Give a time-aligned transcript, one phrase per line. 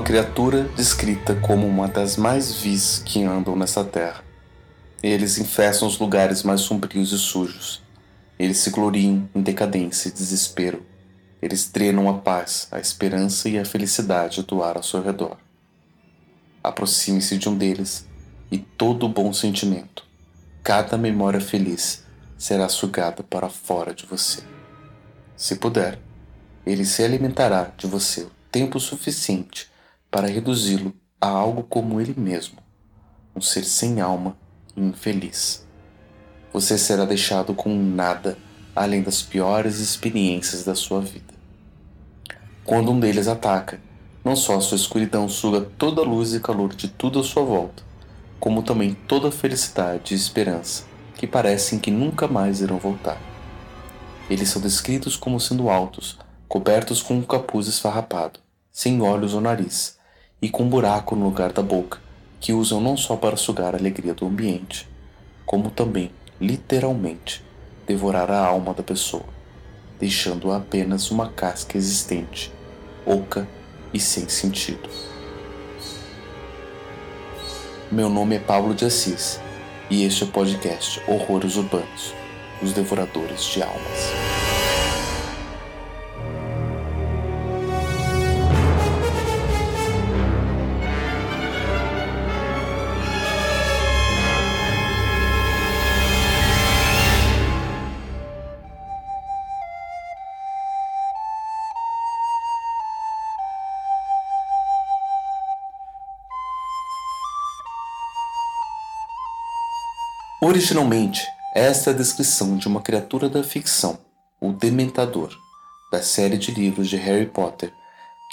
[0.00, 4.24] uma criatura descrita como uma das mais vis que andam nessa terra.
[5.02, 7.82] Eles infestam os lugares mais sombrios e sujos.
[8.38, 10.86] Eles se gloriam em decadência e desespero.
[11.42, 15.36] Eles drenam a paz, a esperança e a felicidade do ar ao seu redor.
[16.64, 18.06] Aproxime-se de um deles
[18.50, 20.06] e todo bom sentimento,
[20.62, 22.04] cada memória feliz
[22.38, 24.40] será sugada para fora de você.
[25.36, 25.98] Se puder,
[26.64, 29.68] ele se alimentará de você o tempo suficiente
[30.10, 32.58] para reduzi-lo a algo como ele mesmo,
[33.36, 34.36] um ser sem alma
[34.76, 35.66] e infeliz.
[36.52, 38.36] Você será deixado com nada
[38.74, 41.34] além das piores experiências da sua vida.
[42.64, 43.80] Quando um deles ataca,
[44.24, 47.44] não só a sua escuridão suga toda a luz e calor de tudo à sua
[47.44, 47.82] volta,
[48.38, 50.84] como também toda a felicidade e esperança
[51.16, 53.20] que parecem que nunca mais irão voltar.
[54.28, 58.40] Eles são descritos como sendo altos, cobertos com um capuz esfarrapado,
[58.72, 59.99] sem olhos ou nariz,
[60.42, 61.98] e com um buraco no lugar da boca,
[62.40, 64.88] que usam não só para sugar a alegria do ambiente,
[65.44, 66.10] como também,
[66.40, 67.44] literalmente,
[67.86, 69.24] devorar a alma da pessoa,
[69.98, 72.52] deixando apenas uma casca existente,
[73.04, 73.46] oca
[73.92, 74.88] e sem sentido.
[77.90, 79.40] Meu nome é Pablo de Assis
[79.90, 82.14] e este é o podcast Horrores Urbanos
[82.62, 84.29] Os Devoradores de Almas.
[110.50, 111.24] Originalmente,
[111.54, 114.00] esta é a descrição de uma criatura da ficção,
[114.40, 115.30] o Dementador,
[115.92, 117.72] da série de livros de Harry Potter,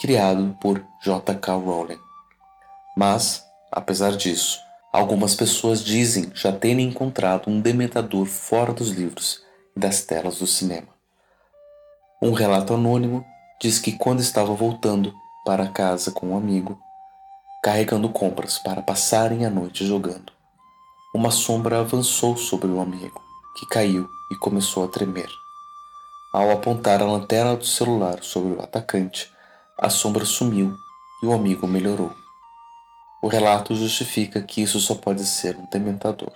[0.01, 1.53] criado por J.K.
[1.53, 1.99] Rowling.
[2.97, 4.57] Mas, apesar disso,
[4.91, 9.43] algumas pessoas dizem já terem encontrado um Dementador fora dos livros
[9.75, 10.87] e das telas do cinema.
[12.19, 13.23] Um relato anônimo
[13.61, 15.13] diz que quando estava voltando
[15.45, 16.79] para casa com um amigo,
[17.61, 20.35] carregando compras para passarem a noite jogando,
[21.17, 23.19] uma sombra avançou sobre o amigo,
[23.55, 25.27] que caiu e começou a tremer.
[26.31, 29.33] Ao apontar a lanterna do celular sobre o atacante,
[29.79, 30.75] a sombra sumiu
[31.23, 32.13] e o amigo melhorou.
[33.19, 36.31] O relato justifica que isso só pode ser um dementador.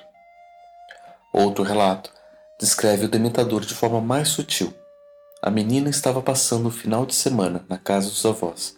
[1.32, 2.12] Outro relato
[2.60, 4.74] descreve o dementador de forma mais sutil.
[5.44, 8.76] A menina estava passando o final de semana na casa dos avós.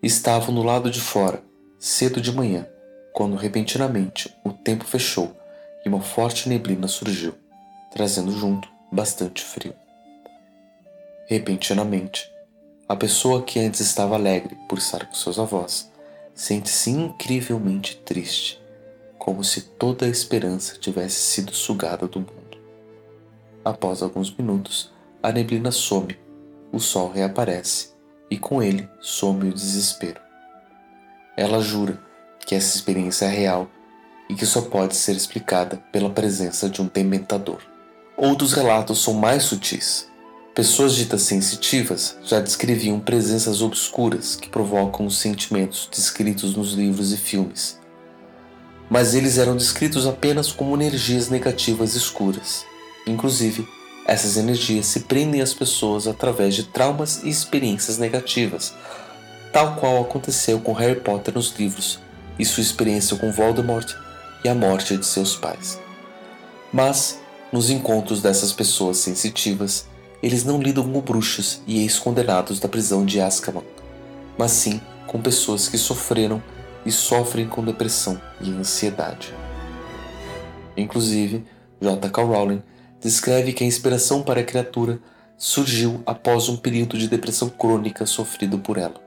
[0.00, 1.42] Estavam no lado de fora,
[1.76, 2.68] cedo de manhã,
[3.14, 5.36] quando repentinamente o tempo fechou
[5.86, 7.32] e uma forte neblina surgiu,
[7.92, 9.72] trazendo junto bastante frio.
[11.28, 12.28] Repentinamente,
[12.88, 15.90] a pessoa que antes estava alegre por estar com seus avós
[16.34, 18.60] sente-se incrivelmente triste,
[19.16, 22.58] como se toda a esperança tivesse sido sugada do mundo.
[23.64, 24.92] Após alguns minutos,
[25.22, 26.18] a neblina some,
[26.72, 27.90] o sol reaparece
[28.28, 30.20] e com ele some o desespero.
[31.36, 32.02] Ela jura
[32.44, 33.68] que essa experiência é real
[34.28, 37.58] e que só pode ser explicada pela presença de um dementador.
[38.16, 40.08] Outros relatos são mais sutis.
[40.54, 47.16] Pessoas ditas sensitivas já descreviam presenças obscuras que provocam os sentimentos descritos nos livros e
[47.16, 47.80] filmes.
[48.88, 52.64] Mas eles eram descritos apenas como energias negativas escuras.
[53.06, 53.66] Inclusive,
[54.06, 58.72] essas energias se prendem às pessoas através de traumas e experiências negativas,
[59.52, 61.98] tal qual aconteceu com Harry Potter nos livros
[62.38, 63.94] e sua experiência com Voldemort
[64.44, 65.80] e a morte de seus pais.
[66.72, 67.20] Mas,
[67.52, 69.86] nos encontros dessas pessoas sensitivas,
[70.22, 73.62] eles não lidam com bruxos e ex-condenados da prisão de Azkaban,
[74.36, 76.42] mas sim com pessoas que sofreram
[76.84, 79.32] e sofrem com depressão e ansiedade.
[80.76, 81.44] Inclusive,
[81.80, 82.24] J.K.
[82.24, 82.62] Rowling
[83.00, 84.98] descreve que a inspiração para a criatura
[85.36, 89.03] surgiu após um período de depressão crônica sofrido por ela.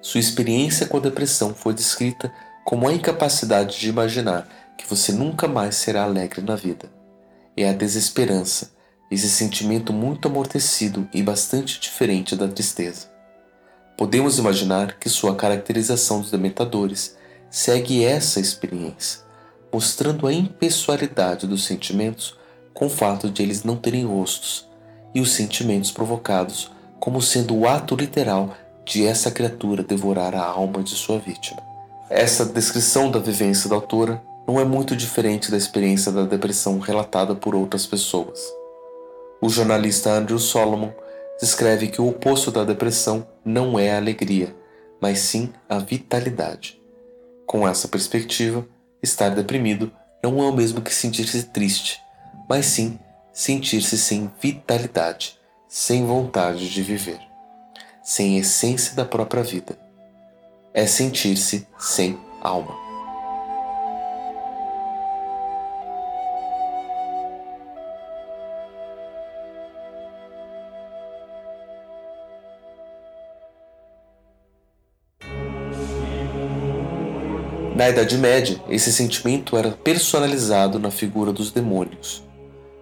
[0.00, 2.32] Sua experiência com a depressão foi descrita
[2.64, 6.88] como a incapacidade de imaginar que você nunca mais será alegre na vida.
[7.56, 8.70] É a desesperança,
[9.10, 13.10] esse sentimento muito amortecido e bastante diferente da tristeza.
[13.96, 17.16] Podemos imaginar que sua caracterização dos dementadores
[17.50, 19.20] segue essa experiência,
[19.72, 22.36] mostrando a impessoalidade dos sentimentos
[22.72, 24.68] com o fato de eles não terem rostos
[25.12, 28.54] e os sentimentos provocados como sendo o ato literal
[28.88, 31.62] de essa criatura devorar a alma de sua vítima.
[32.08, 37.34] Essa descrição da vivência da autora não é muito diferente da experiência da depressão relatada
[37.34, 38.40] por outras pessoas.
[39.42, 40.90] O jornalista Andrew Solomon
[41.38, 44.56] descreve que o oposto da depressão não é a alegria,
[45.02, 46.80] mas sim a vitalidade.
[47.46, 48.66] Com essa perspectiva,
[49.02, 49.92] estar deprimido
[50.24, 52.00] não é o mesmo que sentir-se triste,
[52.48, 52.98] mas sim
[53.34, 55.38] sentir-se sem vitalidade,
[55.68, 57.20] sem vontade de viver,
[58.08, 59.78] sem essência da própria vida.
[60.72, 62.74] É sentir-se sem alma.
[77.76, 82.24] Na Idade Média, esse sentimento era personalizado na figura dos demônios.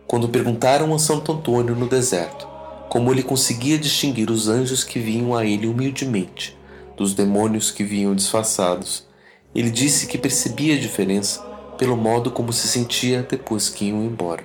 [0.06, 2.54] Quando perguntaram a Santo Antônio no deserto
[2.88, 6.56] como ele conseguia distinguir os anjos que vinham a ele humildemente
[6.96, 9.06] dos demônios que vinham disfarçados,
[9.54, 11.40] ele disse que percebia a diferença
[11.78, 14.44] pelo modo como se sentia depois que iam embora.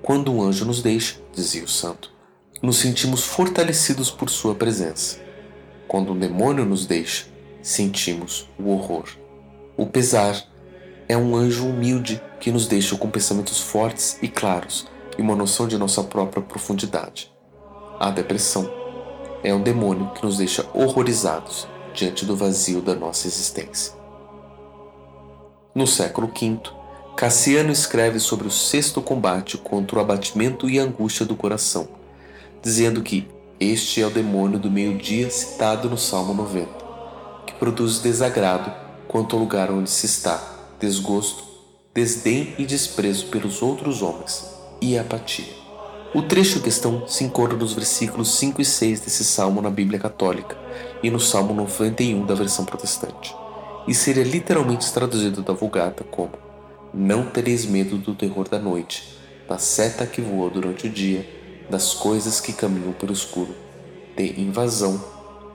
[0.00, 2.12] Quando um anjo nos deixa, dizia o santo,
[2.62, 5.18] nos sentimos fortalecidos por sua presença.
[5.86, 7.26] Quando um demônio nos deixa,
[7.62, 9.08] sentimos o horror.
[9.76, 10.40] O pesar
[11.08, 14.86] é um anjo humilde que nos deixa com pensamentos fortes e claros
[15.16, 17.32] e uma noção de nossa própria profundidade.
[17.98, 18.70] A depressão
[19.42, 23.92] é um demônio que nos deixa horrorizados diante do vazio da nossa existência.
[25.74, 26.60] No século V,
[27.16, 31.88] Cassiano escreve sobre o sexto combate contra o abatimento e angústia do coração,
[32.62, 33.28] dizendo que
[33.58, 36.68] este é o demônio do meio-dia citado no Salmo 90,
[37.46, 38.72] que produz desagrado
[39.08, 40.40] quanto ao lugar onde se está,
[40.78, 41.42] desgosto,
[41.92, 44.46] desdém e desprezo pelos outros homens,
[44.80, 45.57] e apatia.
[46.14, 49.98] O trecho em questão se encontra nos versículos 5 e 6 desse salmo na Bíblia
[49.98, 50.56] Católica
[51.02, 53.36] e no Salmo 91 da versão protestante,
[53.86, 56.32] e seria literalmente traduzido da Vulgata como:
[56.94, 61.28] Não tereis medo do terror da noite, da seta que voa durante o dia,
[61.68, 63.54] das coisas que caminham pelo escuro,
[64.16, 65.04] de invasão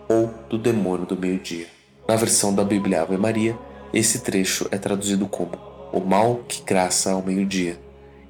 [0.08, 1.66] ou do demônio do meio-dia.
[2.08, 3.58] Na versão da Bíblia Ave Maria,
[3.92, 5.54] esse trecho é traduzido como
[5.92, 7.80] o mal que graça ao meio-dia,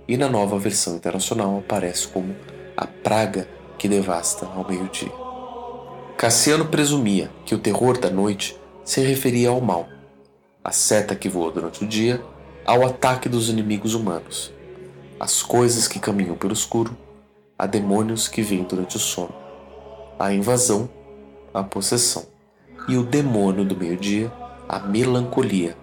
[0.07, 2.35] e na nova versão internacional aparece como
[2.75, 3.47] a praga
[3.77, 5.11] que devasta ao meio-dia.
[6.17, 9.87] Cassiano presumia que o terror da noite se referia ao mal,
[10.63, 12.23] a seta que voa durante o dia,
[12.65, 14.51] ao ataque dos inimigos humanos,
[15.19, 16.95] as coisas que caminham pelo escuro,
[17.57, 19.33] a demônios que vêm durante o sono,
[20.17, 20.89] a invasão,
[21.53, 22.25] a possessão
[22.87, 24.31] e o demônio do meio-dia,
[24.67, 25.77] a melancolia,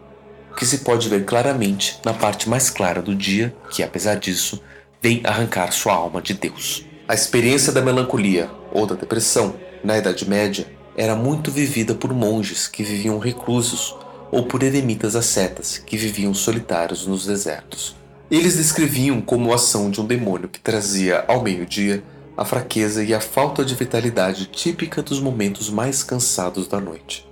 [0.61, 4.63] que se pode ver claramente na parte mais clara do dia, que apesar disso,
[5.01, 6.85] vem arrancar sua alma de Deus.
[7.09, 12.69] A experiência da melancolia ou da depressão, na Idade Média, era muito vivida por monges
[12.69, 13.97] que viviam reclusos
[14.31, 17.97] ou por eremitas ascetas que viviam solitários nos desertos.
[18.31, 22.05] Eles descreviam como a ação de um demônio que trazia ao meio-dia
[22.37, 27.27] a fraqueza e a falta de vitalidade típica dos momentos mais cansados da noite.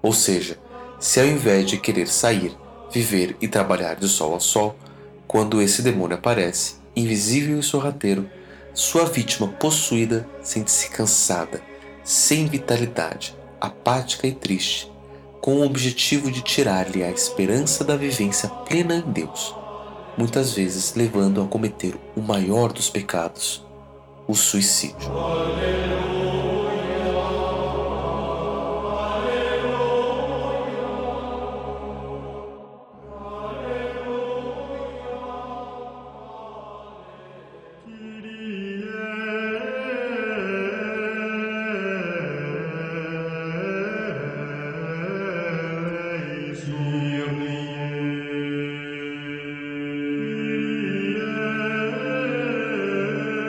[0.00, 0.56] Ou seja,
[1.00, 2.56] se ao invés de querer sair,
[2.90, 4.76] viver e trabalhar de sol a sol,
[5.26, 8.28] quando esse demônio aparece, invisível e sorrateiro,
[8.74, 11.60] sua vítima possuída sente-se cansada,
[12.04, 14.90] sem vitalidade, apática e triste,
[15.40, 19.54] com o objetivo de tirar-lhe a esperança da vivência plena em Deus,
[20.16, 23.64] muitas vezes levando a cometer o maior dos pecados,
[24.26, 25.10] o suicídio.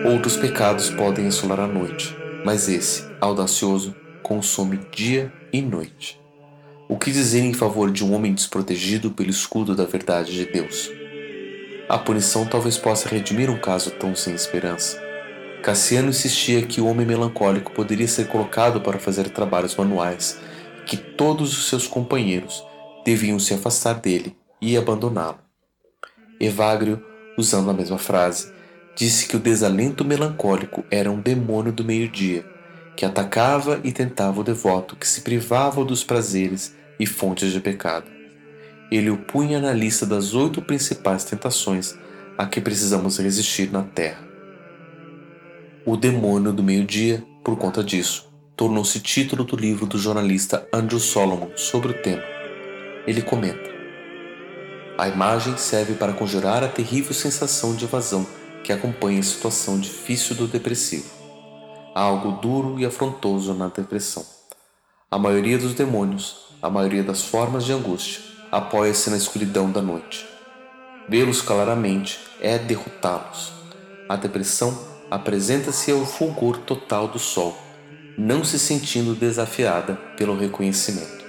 [0.05, 2.15] Outros pecados podem assolar a noite,
[2.45, 6.19] mas esse, audacioso, consome dia e noite.
[6.87, 10.89] O que dizer em favor de um homem desprotegido pelo escudo da verdade de Deus?
[11.89, 14.97] A punição talvez possa redimir um caso tão sem esperança.
[15.61, 20.39] Cassiano insistia que o homem melancólico poderia ser colocado para fazer trabalhos manuais,
[20.85, 22.63] que todos os seus companheiros
[23.03, 25.39] deviam se afastar dele e abandoná-lo.
[26.39, 27.03] Evagrio,
[27.37, 28.58] usando a mesma frase,
[28.99, 32.45] disse que o desalento melancólico era um demônio do meio-dia,
[32.97, 38.11] que atacava e tentava o devoto que se privava dos prazeres e fontes de pecado.
[38.91, 41.97] Ele o punha na lista das oito principais tentações
[42.37, 44.27] a que precisamos resistir na terra.
[45.85, 51.51] O demônio do meio-dia, por conta disso, tornou-se título do livro do jornalista Andrew Solomon
[51.55, 52.23] sobre o tema.
[53.07, 53.69] Ele comenta:
[54.97, 58.27] A imagem serve para conjurar a terrível sensação de evasão
[58.69, 61.09] que acompanha a situação difícil do depressivo.
[61.95, 64.23] Há algo duro e afrontoso na depressão.
[65.09, 68.21] A maioria dos demônios, a maioria das formas de angústia,
[68.51, 70.23] apoia-se na escuridão da noite.
[71.07, 73.51] Vê-los claramente é derrotá-los.
[74.07, 74.77] A depressão
[75.09, 77.57] apresenta-se ao fulgor total do sol,
[78.15, 81.25] não se sentindo desafiada pelo reconhecimento.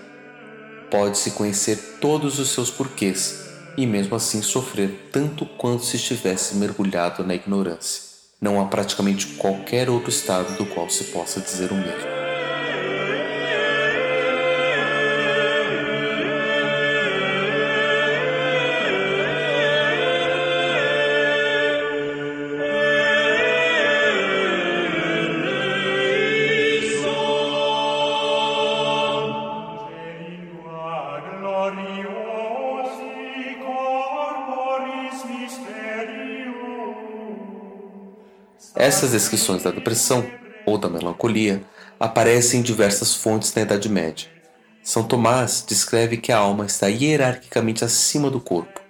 [0.90, 3.49] Pode-se conhecer todos os seus porquês
[3.82, 8.02] e mesmo assim sofrer tanto quanto se estivesse mergulhado na ignorância.
[8.38, 12.19] Não há praticamente qualquer outro estado do qual se possa dizer o mesmo.
[38.80, 40.24] Essas descrições da depressão
[40.64, 41.62] ou da melancolia
[42.00, 44.26] aparecem em diversas fontes na Idade Média.
[44.82, 48.80] São Tomás descreve que a alma está hierarquicamente acima do corpo.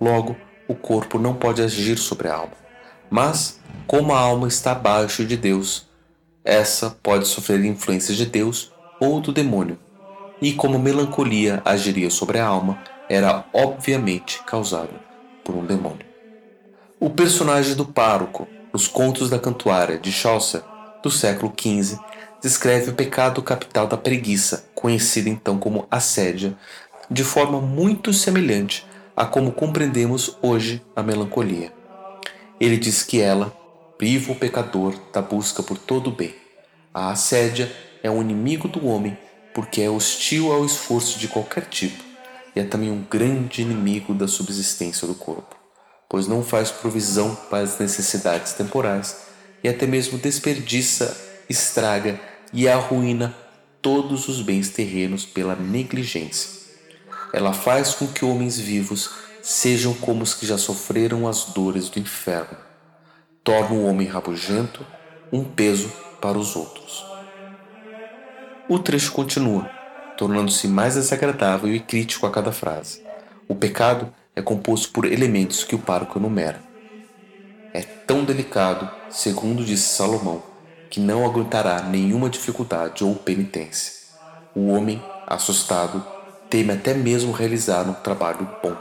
[0.00, 0.36] Logo,
[0.68, 2.52] o corpo não pode agir sobre a alma.
[3.10, 5.88] Mas, como a alma está abaixo de Deus,
[6.44, 8.70] essa pode sofrer influências de Deus
[9.00, 9.76] ou do demônio.
[10.40, 15.00] E como melancolia agiria sobre a alma, era obviamente causada
[15.42, 16.06] por um demônio.
[17.00, 20.62] O personagem do pároco nos Contos da Cantuária de Chaucer,
[21.02, 21.98] do século XV,
[22.40, 26.56] descreve o pecado capital da preguiça, conhecida então como assédia,
[27.10, 31.70] de forma muito semelhante a como compreendemos hoje a melancolia.
[32.58, 33.54] Ele diz que ela
[33.98, 36.34] priva o pecador da busca por todo o bem.
[36.94, 37.70] A assédia
[38.02, 39.16] é um inimigo do homem
[39.52, 42.02] porque é hostil ao esforço de qualquer tipo
[42.56, 45.61] e é também um grande inimigo da subsistência do corpo
[46.12, 49.22] pois não faz provisão para as necessidades temporais
[49.64, 51.16] e até mesmo desperdiça,
[51.48, 52.20] estraga
[52.52, 53.34] e arruína
[53.80, 56.50] todos os bens terrenos pela negligência.
[57.32, 61.98] Ela faz com que homens vivos sejam como os que já sofreram as dores do
[61.98, 62.58] inferno.
[63.42, 64.86] Torna o homem rabugento
[65.32, 65.90] um peso
[66.20, 67.06] para os outros.
[68.68, 69.64] O trecho continua,
[70.18, 73.02] tornando-se mais desagradável e crítico a cada frase.
[73.48, 76.62] O pecado é composto por elementos que o pároco enumera.
[77.74, 80.42] É tão delicado, segundo disse Salomão,
[80.90, 83.92] que não aguentará nenhuma dificuldade ou penitência.
[84.54, 86.04] O homem, assustado,
[86.48, 88.76] teme até mesmo realizar um trabalho bom.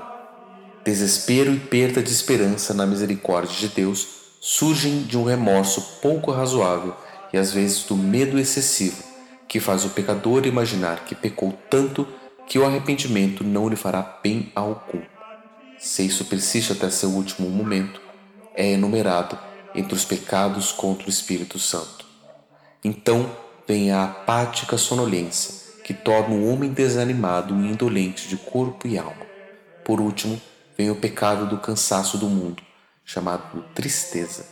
[0.86, 4.08] Desespero e perda de esperança na misericórdia de Deus
[4.39, 6.96] surgem de um remorso pouco razoável
[7.31, 9.03] e às vezes do medo excessivo,
[9.48, 12.08] que faz o pecador imaginar que pecou tanto
[12.48, 15.11] que o arrependimento não lhe fará bem algum
[15.82, 18.00] se isso persiste até seu último momento,
[18.54, 19.38] é enumerado
[19.74, 22.06] entre os pecados contra o Espírito Santo.
[22.84, 23.36] Então
[23.68, 29.26] vem a apática sonolência, que torna o homem desanimado e indolente de corpo e alma.
[29.84, 30.40] Por último,
[30.78, 32.62] vem o pecado do cansaço do mundo,
[33.04, 34.46] chamado tristeza,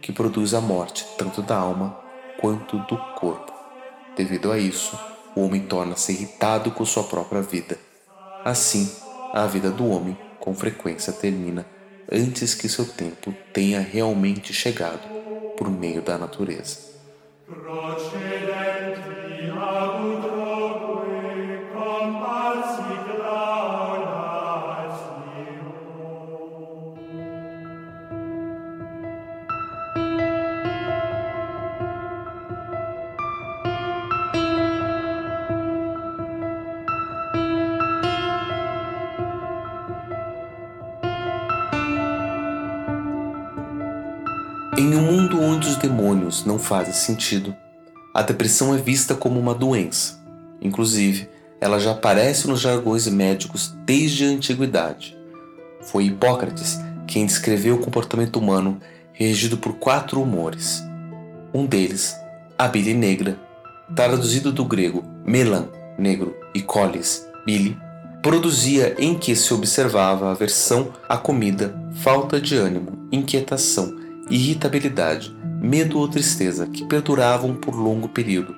[0.00, 1.98] que produz a morte tanto da alma
[2.40, 3.52] quanto do corpo.
[4.16, 4.96] Devido a isso,
[5.34, 7.76] o homem torna-se irritado com sua própria vida.
[8.44, 8.88] Assim,
[9.32, 10.16] a vida do homem
[10.46, 11.66] com frequência termina
[12.10, 15.02] antes que seu tempo tenha realmente chegado
[15.58, 16.78] por meio da natureza.
[17.48, 19.15] Em
[45.56, 47.56] um mundo onde os demônios não fazem sentido,
[48.12, 50.22] a depressão é vista como uma doença.
[50.60, 51.28] Inclusive,
[51.60, 55.16] ela já aparece nos jargões médicos desde a antiguidade.
[55.80, 58.78] Foi Hipócrates quem descreveu o comportamento humano
[59.12, 60.82] regido por quatro humores.
[61.54, 62.14] Um deles,
[62.58, 63.38] a bile negra,
[63.94, 67.78] traduzido do grego melan, negro, e colis, bile,
[68.22, 76.08] produzia em que se observava aversão à comida, falta de ânimo, inquietação irritabilidade, medo ou
[76.08, 78.54] tristeza que perduravam por longo período.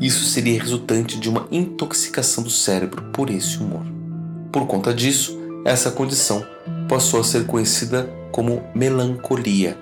[0.00, 3.84] Isso seria resultante de uma intoxicação do cérebro por esse humor.
[4.52, 6.44] Por conta disso, essa condição
[6.88, 9.76] passou a ser conhecida como melancolia.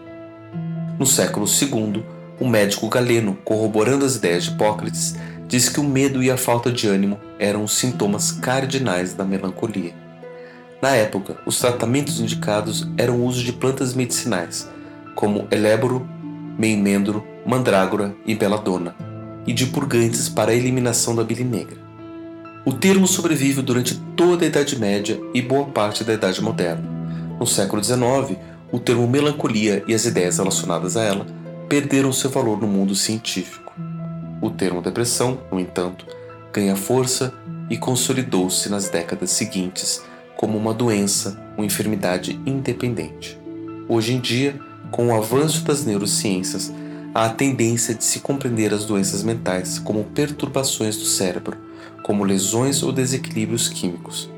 [0.98, 2.02] No século II,
[2.40, 6.72] o médico galeno, corroborando as ideias de Hipócrates, disse que o medo e a falta
[6.72, 9.94] de ânimo eram os sintomas cardinais da melancolia.
[10.80, 14.68] Na época, os tratamentos indicados eram o uso de plantas medicinais,
[15.16, 16.06] como Eléboro,
[16.56, 18.94] Meimendro, Mandrágora e Beladona.
[19.48, 21.76] e de purgantes para a eliminação da bile negra.
[22.64, 26.82] O termo sobrevive durante toda a Idade Média e boa parte da Idade Moderna.
[27.38, 28.36] No século XIX,
[28.72, 31.24] o termo melancolia e as ideias relacionadas a ela
[31.68, 33.72] perderam seu valor no mundo científico.
[34.42, 36.04] O termo depressão, no entanto,
[36.52, 37.32] ganha força
[37.70, 40.02] e consolidou-se nas décadas seguintes
[40.36, 43.38] como uma doença, uma enfermidade independente.
[43.88, 44.58] Hoje em dia,
[44.90, 46.72] com o avanço das neurociências,
[47.14, 51.56] há a tendência de se compreender as doenças mentais como perturbações do cérebro,
[52.02, 54.30] como lesões ou desequilíbrios químicos.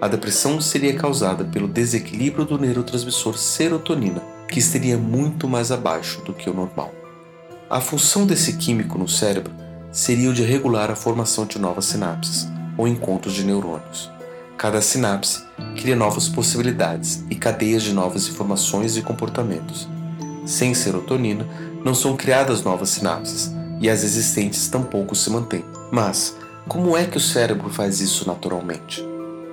[0.00, 6.32] A depressão seria causada pelo desequilíbrio do neurotransmissor serotonina, que estaria muito mais abaixo do
[6.32, 6.94] que o normal.
[7.68, 9.52] A função desse químico no cérebro
[9.90, 14.10] seria o de regular a formação de novas sinapses, ou encontros de neurônios.
[14.56, 15.44] Cada sinapse
[15.76, 19.86] cria novas possibilidades e cadeias de novas informações e comportamentos.
[20.46, 21.46] Sem serotonina,
[21.84, 25.62] não são criadas novas sinapses e as existentes tampouco se mantêm.
[25.92, 26.34] Mas,
[26.66, 29.04] como é que o cérebro faz isso naturalmente?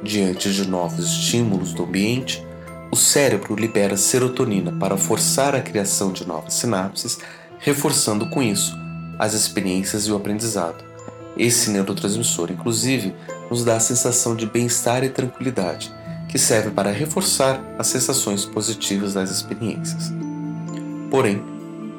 [0.01, 2.45] Diante de novos estímulos do ambiente,
[2.89, 7.19] o cérebro libera serotonina para forçar a criação de novas sinapses,
[7.60, 8.74] reforçando com isso
[9.19, 10.92] as experiências e o aprendizado.
[11.37, 13.15] Esse neurotransmissor, inclusive,
[13.49, 15.91] nos dá a sensação de bem-estar e tranquilidade,
[16.29, 20.11] que serve para reforçar as sensações positivas das experiências.
[21.09, 21.43] Porém,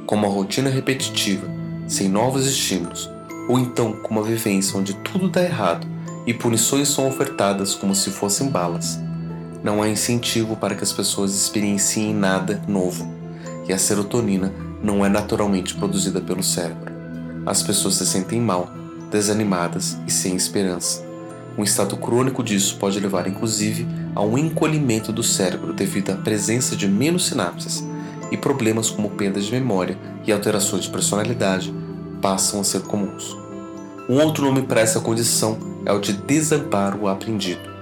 [0.06, 1.46] com uma rotina repetitiva,
[1.86, 3.10] sem novos estímulos,
[3.48, 5.86] ou então com uma vivência onde tudo dá errado
[6.26, 8.98] e punições são ofertadas como se fossem balas,
[9.62, 13.12] não há incentivo para que as pessoas experienciem nada novo,
[13.68, 16.94] e a serotonina não é naturalmente produzida pelo cérebro
[17.46, 18.70] as pessoas se sentem mal,
[19.14, 21.06] desanimadas e sem esperança.
[21.56, 26.74] Um estado crônico disso pode levar inclusive a um encolhimento do cérebro devido à presença
[26.74, 27.86] de menos sinapses,
[28.32, 29.96] e problemas como perda de memória
[30.26, 31.72] e alterações de personalidade
[32.20, 33.36] passam a ser comuns.
[34.08, 37.72] Um outro nome para essa condição é o de desamparo aprendido.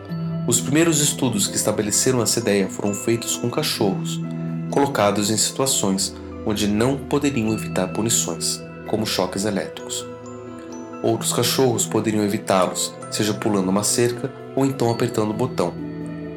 [0.47, 4.21] Os primeiros estudos que estabeleceram essa ideia foram feitos com cachorros,
[4.71, 6.15] colocados em situações
[6.45, 10.12] onde não poderiam evitar punições como choques elétricos.
[11.03, 15.75] Outros cachorros poderiam evitá-los, seja pulando uma cerca ou então apertando o botão.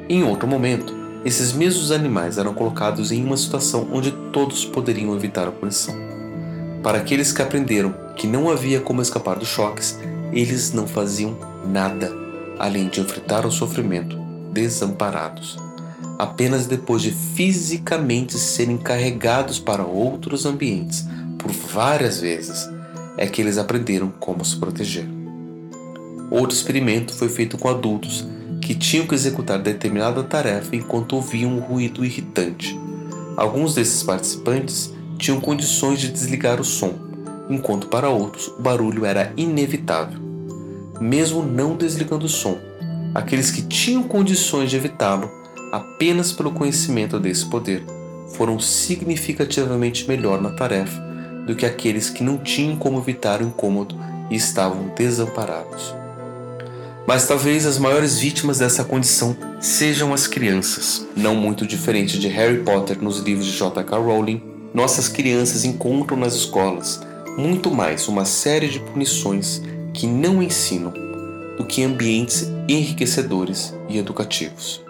[0.09, 5.47] Em outro momento, esses mesmos animais eram colocados em uma situação onde todos poderiam evitar
[5.47, 5.95] a punição.
[6.81, 9.99] Para aqueles que aprenderam que não havia como escapar dos choques,
[10.31, 12.11] eles não faziam nada
[12.57, 14.17] além de enfrentar o sofrimento,
[14.51, 15.57] desamparados.
[16.17, 21.05] Apenas depois de fisicamente serem carregados para outros ambientes,
[21.37, 22.69] por várias vezes
[23.17, 25.05] é que eles aprenderam como se proteger.
[26.29, 28.27] Outro experimento foi feito com adultos
[28.61, 32.77] que tinham que executar determinada tarefa enquanto ouviam um ruído irritante.
[33.37, 36.93] Alguns desses participantes tinham condições de desligar o som,
[37.49, 40.19] enquanto para outros o barulho era inevitável.
[40.99, 42.57] Mesmo não desligando o som,
[43.13, 45.29] aqueles que tinham condições de evitá-lo,
[45.71, 47.83] apenas pelo conhecimento desse poder,
[48.35, 51.05] foram significativamente melhor na tarefa
[51.45, 53.95] do que aqueles que não tinham como evitar o incômodo
[54.29, 55.93] e estavam desamparados.
[57.07, 61.05] Mas talvez as maiores vítimas dessa condição sejam as crianças.
[61.15, 63.97] Não muito diferente de Harry Potter nos livros de J.K.
[63.97, 64.41] Rowling,
[64.73, 66.99] nossas crianças encontram nas escolas
[67.37, 69.61] muito mais uma série de punições
[69.93, 70.93] que não ensinam
[71.57, 74.81] do que ambientes enriquecedores e educativos.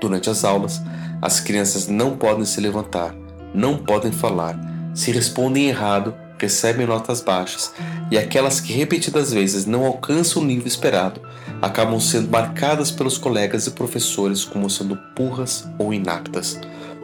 [0.00, 0.80] Durante as aulas,
[1.20, 3.14] as crianças não podem se levantar,
[3.54, 7.72] não podem falar se respondem errado, recebem notas baixas,
[8.10, 11.20] e aquelas que repetidas vezes não alcançam o nível esperado
[11.60, 16.58] acabam sendo marcadas pelos colegas e professores como sendo burras ou inaptas,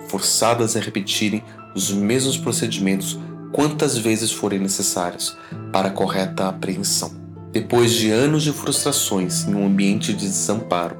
[0.08, 1.42] forçadas a repetirem
[1.74, 3.18] os mesmos procedimentos
[3.52, 5.36] quantas vezes forem necessários
[5.72, 7.12] para a correta apreensão.
[7.52, 10.96] Depois de anos de frustrações em um ambiente de desamparo,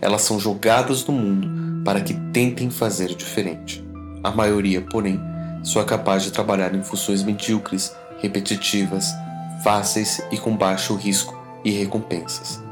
[0.00, 3.84] elas são jogadas no mundo para que tentem fazer diferente.
[4.22, 5.20] A maioria, porém,
[5.62, 9.12] só é capaz de trabalhar em funções medíocres, repetitivas,
[9.62, 12.62] fáceis e com baixo risco e recompensas.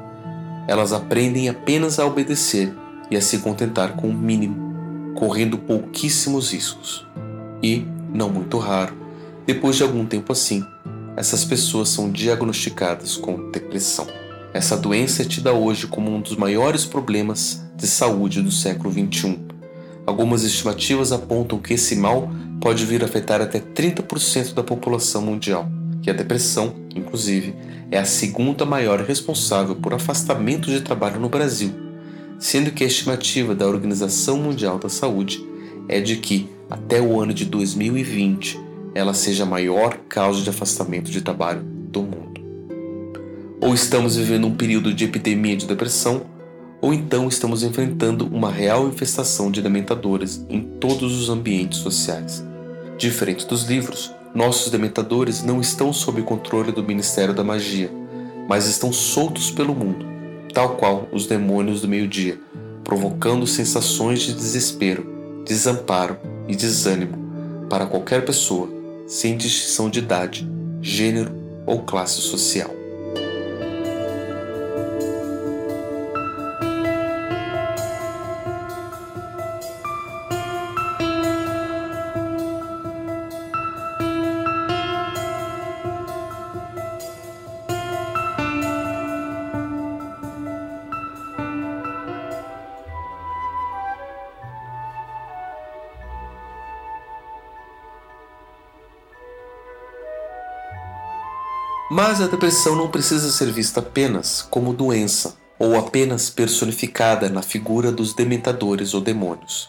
[0.66, 2.74] Elas aprendem apenas a obedecer
[3.11, 7.07] e a se contentar com o mínimo, correndo pouquíssimos riscos.
[7.62, 8.96] E, não muito raro,
[9.46, 10.64] depois de algum tempo assim,
[11.16, 14.07] essas pessoas são diagnosticadas com depressão.
[14.53, 19.38] Essa doença é tida hoje como um dos maiores problemas de saúde do século XXI.
[20.07, 25.68] Algumas estimativas apontam que esse mal pode vir a afetar até 30% da população mundial,
[26.05, 27.55] e a depressão, inclusive,
[27.90, 31.71] é a segunda maior responsável por afastamento de trabalho no Brasil,
[32.38, 35.44] sendo que a estimativa da Organização Mundial da Saúde
[35.88, 38.59] é de que, até o ano de 2020,
[38.94, 42.40] ela seja a maior causa de afastamento de trabalho do mundo.
[43.61, 46.23] Ou estamos vivendo um período de epidemia de depressão,
[46.81, 52.47] ou então estamos enfrentando uma real infestação de dementadores em todos os ambientes sociais.
[52.98, 57.88] Diferente dos livros, nossos dementadores não estão sob controle do Ministério da Magia,
[58.48, 60.04] mas estão soltos pelo mundo,
[60.52, 62.40] tal qual os demônios do meio-dia,
[62.82, 67.16] provocando sensações de desespero, desamparo e desânimo
[67.70, 68.68] para qualquer pessoa,
[69.06, 70.50] sem distinção de idade,
[70.82, 71.30] gênero
[71.64, 72.78] ou classe social.
[102.09, 107.92] Mas a depressão não precisa ser vista apenas como doença ou apenas personificada na figura
[107.92, 109.68] dos dementadores ou demônios.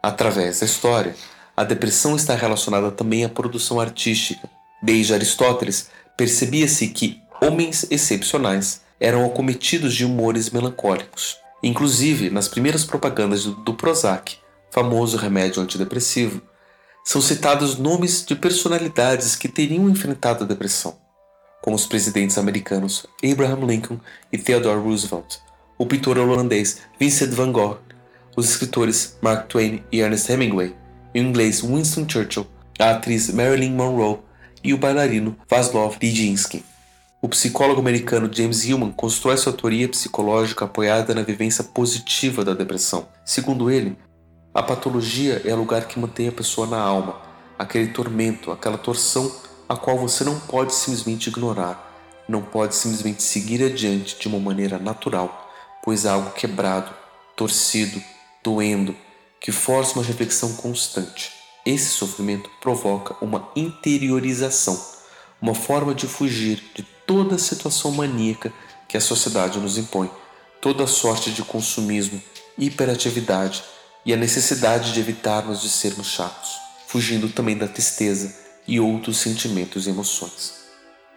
[0.00, 1.16] Através da história,
[1.56, 4.48] a depressão está relacionada também à produção artística.
[4.80, 11.36] Desde Aristóteles, percebia-se que homens excepcionais eram acometidos de humores melancólicos.
[11.64, 14.36] Inclusive, nas primeiras propagandas do Prozac,
[14.70, 16.40] famoso remédio antidepressivo,
[17.04, 21.04] são citados nomes de personalidades que teriam enfrentado a depressão
[21.66, 23.98] como os presidentes americanos Abraham Lincoln
[24.32, 25.38] e Theodore Roosevelt,
[25.76, 27.78] o pintor holandês Vincent van Gogh,
[28.36, 30.76] os escritores Mark Twain e Ernest Hemingway,
[31.12, 32.46] o inglês Winston Churchill,
[32.78, 34.20] a atriz Marilyn Monroe
[34.62, 36.64] e o bailarino Vaslav Nijinsky.
[37.20, 43.08] O psicólogo americano James Hillman constrói sua teoria psicológica apoiada na vivência positiva da depressão.
[43.24, 43.98] Segundo ele,
[44.54, 47.20] a patologia é o lugar que mantém a pessoa na alma,
[47.58, 53.64] aquele tormento, aquela torção a qual você não pode simplesmente ignorar, não pode simplesmente seguir
[53.64, 55.50] adiante de uma maneira natural,
[55.82, 56.94] pois é algo quebrado,
[57.36, 58.00] torcido,
[58.42, 58.96] doendo,
[59.40, 61.32] que força uma reflexão constante.
[61.64, 64.80] Esse sofrimento provoca uma interiorização,
[65.42, 68.52] uma forma de fugir de toda a situação maníaca
[68.88, 70.10] que a sociedade nos impõe,
[70.60, 72.22] toda a sorte de consumismo,
[72.56, 73.64] hiperatividade
[74.04, 76.52] e a necessidade de evitarmos de sermos chatos,
[76.86, 80.66] fugindo também da tristeza e outros sentimentos e emoções.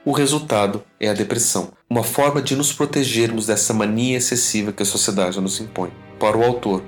[0.05, 4.85] O resultado é a depressão, uma forma de nos protegermos dessa mania excessiva que a
[4.85, 5.91] sociedade nos impõe.
[6.17, 6.81] Para o autor,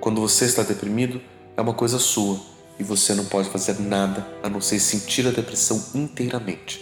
[0.00, 1.20] quando você está deprimido,
[1.56, 2.40] é uma coisa sua
[2.78, 6.80] e você não pode fazer nada a não ser sentir a depressão inteiramente.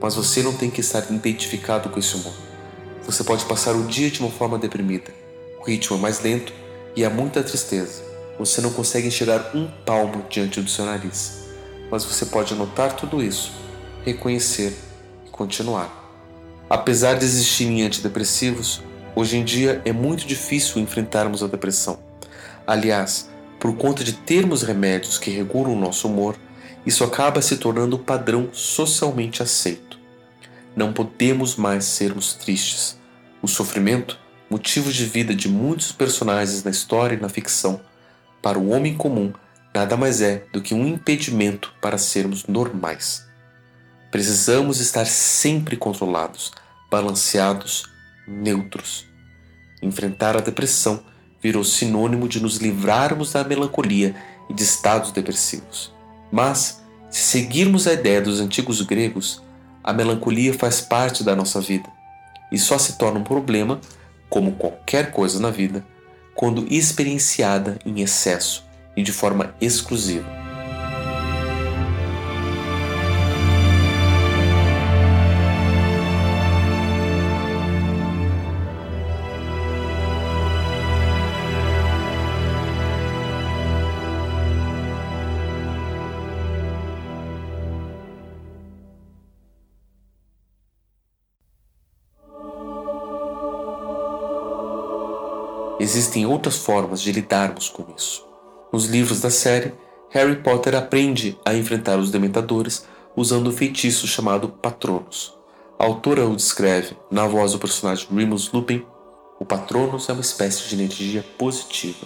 [0.00, 2.34] Mas você não tem que estar identificado com esse humor.
[3.04, 5.12] Você pode passar o dia de uma forma deprimida.
[5.60, 6.52] O ritmo é mais lento
[6.96, 8.02] e há muita tristeza.
[8.38, 11.43] Você não consegue enxergar um palmo diante do seu nariz
[11.90, 13.52] mas você pode anotar tudo isso,
[14.04, 14.76] reconhecer
[15.26, 16.04] e continuar.
[16.68, 18.82] Apesar de existirem antidepressivos,
[19.14, 21.98] hoje em dia é muito difícil enfrentarmos a depressão.
[22.66, 26.36] Aliás, por conta de termos remédios que regulam o nosso humor,
[26.86, 29.98] isso acaba se tornando padrão socialmente aceito.
[30.76, 32.98] Não podemos mais sermos tristes.
[33.40, 34.18] O sofrimento,
[34.50, 37.80] motivo de vida de muitos personagens na história e na ficção,
[38.42, 39.32] para o homem comum
[39.74, 43.26] nada mais é do que um impedimento para sermos normais.
[44.10, 46.52] Precisamos estar sempre controlados,
[46.88, 47.90] balanceados,
[48.28, 49.04] neutros.
[49.82, 51.02] Enfrentar a depressão
[51.42, 54.14] virou sinônimo de nos livrarmos da melancolia
[54.48, 55.92] e de estados depressivos.
[56.30, 59.42] Mas, se seguirmos a ideia dos antigos gregos,
[59.82, 61.90] a melancolia faz parte da nossa vida
[62.52, 63.80] e só se torna um problema,
[64.30, 65.84] como qualquer coisa na vida,
[66.34, 68.64] quando experienciada em excesso
[68.96, 70.44] e de forma exclusiva.
[95.84, 98.33] Existem outras formas de lidarmos com isso.
[98.74, 99.72] Nos livros da série,
[100.10, 102.84] Harry Potter aprende a enfrentar os Dementadores
[103.14, 105.32] usando um feitiço chamado Patronus.
[105.78, 108.84] A autora o descreve, na voz do personagem Remus Lupin,
[109.38, 112.04] o Patronus é uma espécie de energia positiva,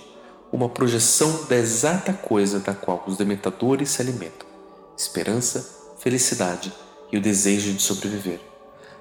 [0.53, 4.47] uma projeção da exata coisa da qual os Dementadores se alimentam:
[4.95, 6.71] esperança, felicidade
[7.11, 8.41] e o desejo de sobreviver.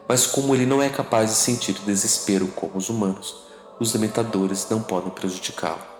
[0.07, 3.43] Mas como ele não é capaz de sentir desespero como os humanos,
[3.77, 5.96] os Dementadores não podem prejudicá-lo.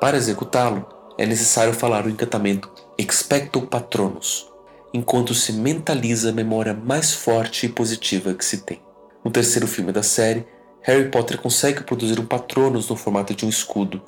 [0.00, 4.50] Para executá-lo, é necessário falar o encantamento Expecto Patronus,
[4.92, 8.80] enquanto se mentaliza a memória mais forte e positiva que se tem.
[9.24, 10.46] No terceiro filme da série,
[10.82, 14.02] Harry Potter consegue produzir um Patronus no formato de um escudo,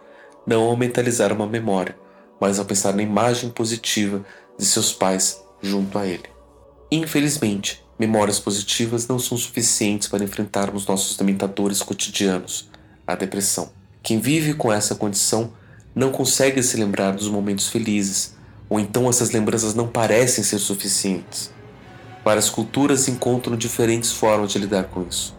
[0.47, 1.97] não ao mentalizar uma memória,
[2.41, 4.25] mas ao pensar na imagem positiva
[4.59, 6.29] de seus pais junto a ele.
[6.91, 12.69] Infelizmente, memórias positivas não são suficientes para enfrentarmos nossos dementadores cotidianos,
[13.07, 13.73] a depressão.
[14.03, 15.53] Quem vive com essa condição
[15.97, 18.37] não consegue se lembrar dos momentos felizes,
[18.69, 21.51] ou então essas lembranças não parecem ser suficientes.
[22.23, 25.35] Várias culturas encontram diferentes formas de lidar com isso,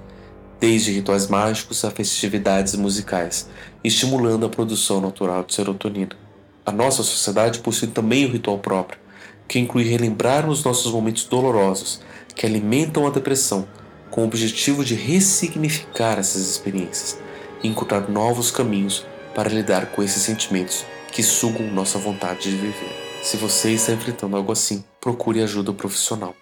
[0.60, 3.48] desde rituais mágicos a festividades musicais,
[3.84, 6.18] estimulando a produção natural de serotonina.
[6.66, 9.00] A nossa sociedade possui também um ritual próprio,
[9.48, 12.02] que inclui relembrar os nossos momentos dolorosos
[12.34, 13.68] que alimentam a depressão,
[14.10, 17.20] com o objetivo de ressignificar essas experiências
[17.62, 19.06] e encontrar novos caminhos
[19.38, 23.22] para lidar com esses sentimentos que sugam nossa vontade de viver.
[23.22, 26.36] Se você está enfrentando algo assim, procure ajuda profissional.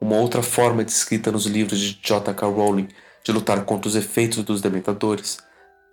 [0.00, 2.48] Uma outra forma descrita nos livros de J.K.
[2.48, 2.88] Rowling
[3.22, 5.38] de lutar contra os efeitos dos dementadores,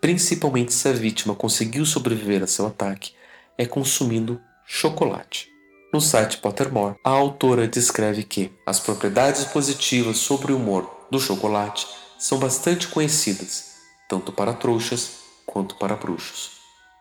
[0.01, 3.11] principalmente se a vítima conseguiu sobreviver a seu ataque,
[3.55, 5.47] é consumindo chocolate.
[5.93, 11.85] No site Pottermore, a autora descreve que as propriedades positivas sobre o humor do chocolate
[12.17, 13.75] são bastante conhecidas,
[14.09, 16.51] tanto para trouxas quanto para bruxos.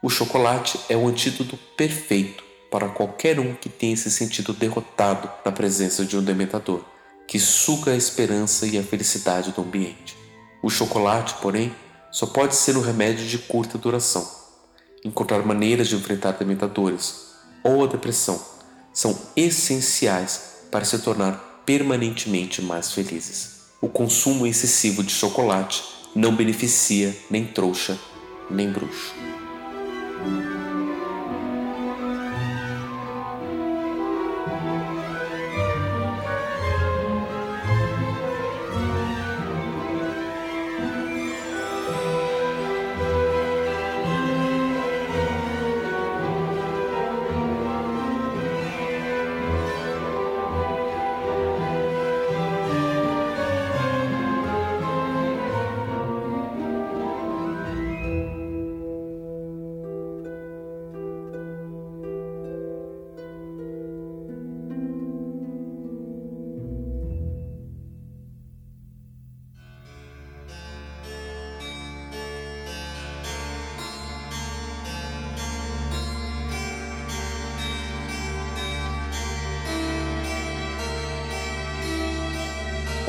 [0.03, 5.53] O chocolate é o antídoto perfeito para qualquer um que tenha se sentido derrotado na
[5.53, 6.83] presença de um dementador,
[7.27, 10.17] que suga a esperança e a felicidade do ambiente.
[10.63, 11.75] O chocolate, porém,
[12.11, 14.27] só pode ser um remédio de curta duração.
[15.05, 17.31] Encontrar maneiras de enfrentar dementadores
[17.63, 18.41] ou a depressão
[18.93, 23.61] são essenciais para se tornar permanentemente mais felizes.
[23.81, 25.83] O consumo excessivo de chocolate
[26.15, 27.99] não beneficia nem trouxa
[28.51, 29.30] nem bruxo.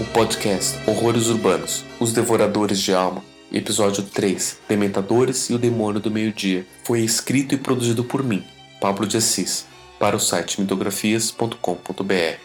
[0.02, 6.10] O podcast Horrores Urbanos, Os Devoradores de Alma, episódio 3, Dementadores e o Demônio do
[6.10, 8.44] Meio-Dia, foi escrito e produzido por mim,
[8.80, 9.68] Pablo de Assis,
[10.00, 12.40] para o site mitografias.com.br.